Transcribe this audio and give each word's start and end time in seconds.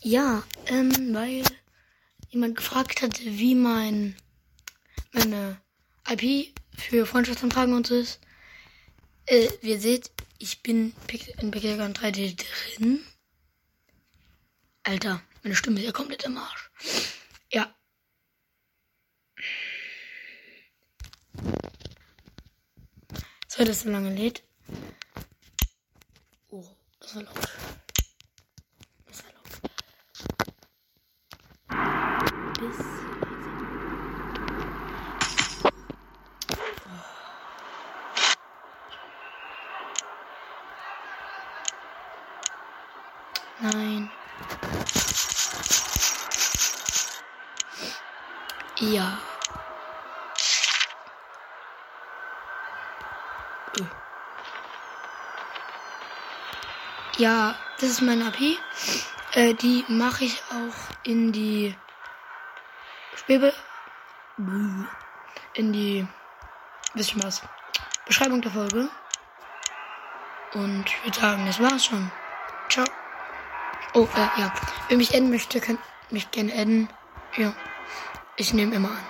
Ja, 0.00 0.42
ähm, 0.66 1.14
weil 1.14 1.44
jemand 2.30 2.56
gefragt 2.56 3.02
hat, 3.02 3.20
wie 3.24 3.54
mein 3.54 4.16
meine 5.12 5.60
IP 6.08 6.54
für 6.76 7.06
Freundschaftsanfragen 7.06 7.74
und 7.74 7.86
so 7.86 7.94
ist. 7.94 8.20
Äh, 9.26 9.48
wie 9.62 9.70
ihr 9.70 9.80
seht, 9.80 10.10
ich 10.38 10.62
bin 10.62 10.94
in 11.38 11.50
Pixelgun 11.50 11.94
3D 11.94 12.36
drin. 12.76 13.02
Alter, 14.82 15.22
meine 15.42 15.56
Stimme 15.56 15.80
ist 15.80 15.86
ja 15.86 15.92
komplett 15.92 16.24
im 16.24 16.36
Arsch. 16.36 16.70
Ja. 17.50 17.74
So, 23.48 23.64
das 23.64 23.80
so 23.80 23.88
lange 23.88 24.14
lädt. 24.14 24.42
Oh, 26.48 26.66
das 27.00 27.14
war 27.14 27.22
laut. 27.22 27.48
Das 29.06 29.24
war 29.24 29.32
laut. 29.32 29.48
Nein. 43.60 44.10
Ja. 48.80 49.18
Ja, 57.16 57.54
das 57.80 57.90
ist 57.90 58.02
meine 58.02 58.26
AP. 58.26 58.58
Äh, 59.32 59.54
die 59.54 59.84
mache 59.88 60.24
ich 60.24 60.42
auch 60.50 60.96
in 61.04 61.32
die 61.32 61.74
Spielbe 63.16 63.52
in 65.54 65.72
die 65.72 66.06
bisschen 66.94 67.22
was 67.22 67.42
Beschreibung 68.06 68.42
der 68.42 68.50
Folge. 68.50 68.88
Und 70.54 70.84
ich 70.86 71.04
würde 71.04 71.18
sagen, 71.18 71.46
das 71.46 71.60
war's 71.60 71.86
schon. 71.86 72.10
Ciao. 72.68 72.86
Oh, 73.94 74.08
äh, 74.14 74.40
ja. 74.40 74.52
Wer 74.88 74.96
mich 74.96 75.14
adden 75.14 75.30
möchte, 75.30 75.60
kann 75.60 75.78
mich 76.10 76.30
gerne 76.30 76.52
adden. 76.52 76.88
Ja. 77.36 77.52
Ich 78.36 78.52
nehme 78.52 78.74
immer 78.74 78.90
an. 78.90 79.04